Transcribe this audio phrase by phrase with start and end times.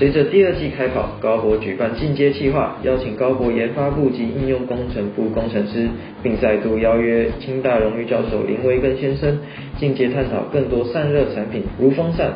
[0.00, 5.90] 随着第二季开跑，高博举办进阶计划，邀请高博研发部及应用工程部工程师，
[6.22, 9.40] 并再度邀约清大荣誉教授林维根先生，
[9.78, 12.32] 进阶探讨更多散热产品，如风扇、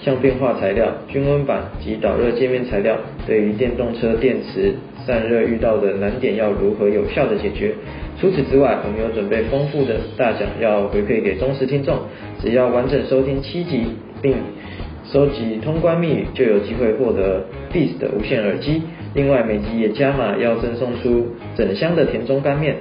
[0.00, 2.96] 相变化材料、均温板及导热界面材料，
[3.26, 4.74] 对于电动车电池
[5.04, 7.74] 散热遇到的难点要如何有效的解决。
[8.20, 11.98] 除此之外，我们有准备丰富的大奖要回馈给忠实听众，
[12.40, 13.86] 只要完整收听七集，
[14.22, 14.36] 并
[15.10, 17.42] 收集通关密语就有机会获得
[17.72, 18.82] Beats 的无线耳机。
[19.14, 22.76] 另外每集也加码要赠送出整箱的田中干面。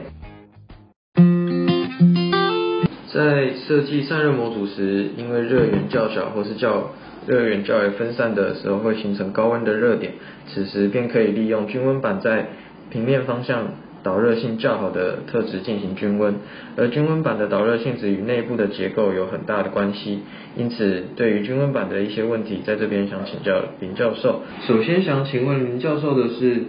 [3.13, 6.91] 在设计散热模组时，因为热源较小或是较
[7.25, 10.11] 热源较为分散的时候，会形成高温的热点，
[10.47, 12.47] 此时便可以利用均温板在
[12.91, 13.69] 平面方向。
[14.07, 16.35] 导热性较好的特质进行均温，
[16.77, 20.19] 而均温板的导热性质与内部的结构有很大的关系，
[20.55, 24.43] 因此对于均温板的一些问题，在这边想请教林教授。
[24.65, 26.63] 首先想请问林教授的是，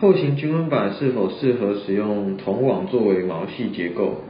[0.00, 4.20] 后型均温板是否适合使用铜网作为毛细结构？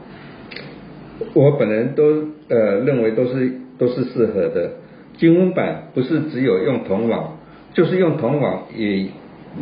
[1.35, 2.03] 我本人都
[2.49, 4.71] 呃认为都是都是适合的。
[5.17, 7.37] 均温板不是只有用铜网，
[7.75, 9.09] 就是用铜网也。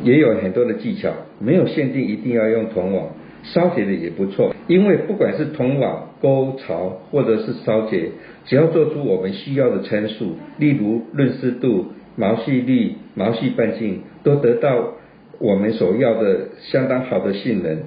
[0.04, 3.08] 也有很多的技巧，没有限定一定要用铜网，
[3.44, 4.54] 烧结的也不错。
[4.68, 8.10] 因为不管是铜网、沟槽或者是烧结，
[8.46, 14.94] 只要做出我们需要的参数，例如润湿度、毛细率、毛细半径，都得到
[15.40, 17.78] 我们所要的相当好的性能，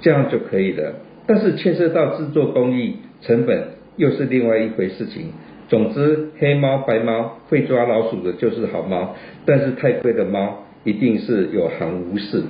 [0.00, 0.94] 这样就可以了。
[1.26, 3.62] 但是牵涉到制作工艺、成本，
[3.96, 5.32] 又是另外一回事情。
[5.68, 9.14] 总之，黑猫白猫会抓老鼠的就是好猫，
[9.46, 10.64] 但是太贵的猫。
[10.84, 12.42] 一定是有行无市。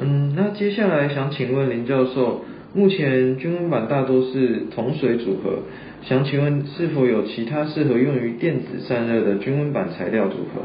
[0.00, 2.40] 嗯，那接下来想请问林教授，
[2.74, 5.60] 目前均温板大多是铜水组合，
[6.02, 10.62] 想请问是否有其他适合用于电子散热的均温板材料组合？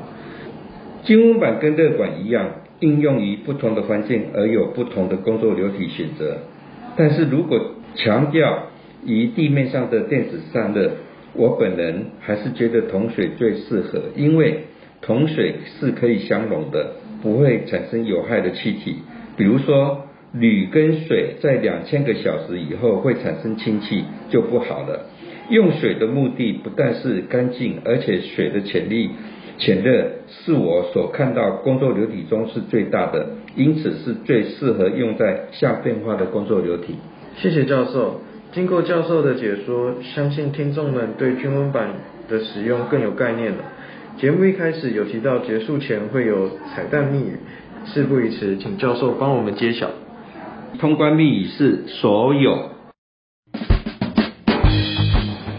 [1.03, 6.39] 均温板跟热管一样，应用于不同的环境而有不同的工作流体选择。
[6.97, 8.63] 但是如果强调
[9.05, 10.91] 以地面上的电子散热，
[11.35, 14.63] 我本人还是觉得铜水最适合，因为。
[15.01, 18.97] 铜水是可以相溶的，不会产生有害的气体。
[19.37, 25.05] 比如说，铝跟水在两千个小时以后会产生氢气，就不好了。
[25.49, 29.09] 用水的目的不但是干净，而且水的潜力、
[29.57, 36.95] 潜热是我所看到工作流体中是最大的，因此是最适合用在相变化的工作流体。
[37.37, 38.21] 谢谢教授，
[38.51, 41.89] 经过教授的解说，相信听众们对均温板
[42.27, 43.63] 的使用更有概念了。
[44.17, 47.37] 节目一开始有提到结束前会有彩蛋密语，
[47.85, 49.89] 事不宜迟，请教授帮我们揭晓。
[50.79, 52.69] 通关密语是所有。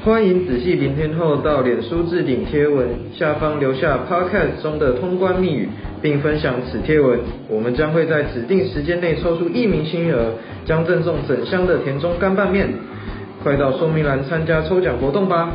[0.05, 5.69] 欢迎仔细聆听后到脸书置顶贴文下方留下 Podcast 中的通关密语，
[6.03, 10.33] 并分享此贴文，我们将会在指定时间内抽出一名幸运儿，
[10.67, 12.69] 将赠送整箱的田中干拌面。
[13.43, 15.51] 快到说明栏参加抽奖活动吧！